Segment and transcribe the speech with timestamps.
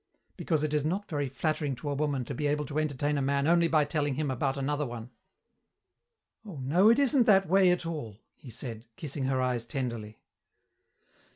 [0.35, 3.21] "Because it is not very flattering to a woman to be able to entertain a
[3.21, 5.11] man only by telling him about another one."
[6.43, 10.19] "Oh, no, it isn't that way at all," he said, kissing her eyes tenderly.